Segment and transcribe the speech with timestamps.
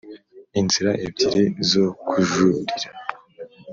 [0.59, 2.89] inzira ebyiri zo kujurira.